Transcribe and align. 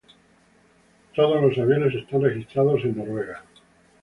Todos 1.15 1.43
los 1.43 1.55
aviones 1.59 1.93
están 1.93 2.21
registrados 2.23 2.83
en 2.85 2.97
Noruega. 2.97 3.43